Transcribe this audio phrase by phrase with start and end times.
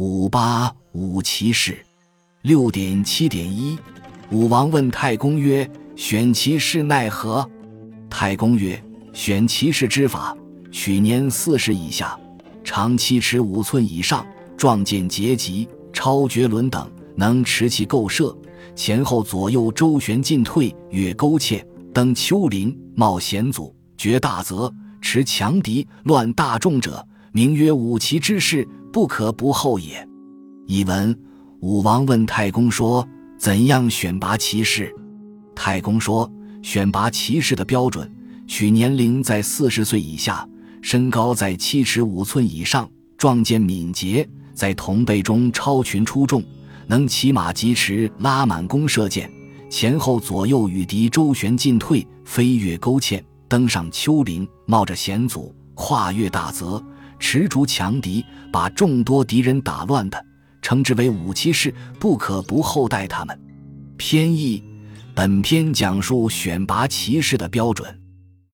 [0.00, 1.76] 五八五骑士，
[2.40, 3.78] 六点七点一。
[4.30, 7.46] 武王问太公曰：“选骑士奈何？”
[8.08, 8.82] 太公曰
[9.12, 10.34] ：“选骑士之法，
[10.72, 12.18] 取年四十以下，
[12.64, 14.26] 长七尺五寸以上，
[14.56, 18.34] 壮健结疾，超绝伦等，能持其构射，
[18.74, 21.62] 前后左右周旋进退，越勾芡，
[21.92, 24.72] 登丘陵，冒险阻，绝大泽，
[25.02, 30.06] 持强敌，乱大众者，名曰五骑之士，不可不厚也。”
[30.66, 31.16] 译文：
[31.60, 33.06] 武王问太公说。
[33.38, 34.94] 怎样选拔骑士？
[35.54, 38.06] 太公说：选拔骑士的标准，
[38.46, 40.46] 取年龄在四十岁以下，
[40.82, 42.86] 身高在七尺五寸以上，
[43.16, 46.44] 壮健敏捷，在同辈中超群出众，
[46.86, 49.32] 能骑马疾驰，拉满弓射箭，
[49.70, 56.84] 前后左右与敌周旋进退，飞越沟堑，登上丘陵，冒着险阻，跨越大泽，
[57.20, 60.26] 持竹强敌，把众多敌人打乱的。
[60.62, 63.40] 称之为武骑士，不可不厚待他们。
[63.96, 64.62] 偏义，
[65.14, 68.00] 本篇讲述选拔骑士的标准。